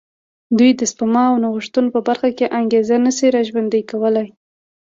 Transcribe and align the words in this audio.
دوی 0.57 0.71
د 0.79 0.81
سپما 0.91 1.23
او 1.31 1.35
نوښتونو 1.43 1.89
په 1.95 1.99
برخه 2.07 2.29
کې 2.37 2.53
انګېزه 2.59 2.95
نه 3.05 3.11
شي 3.17 3.27
را 3.35 3.41
ژوندی 3.49 3.81
کولای. 3.91 4.27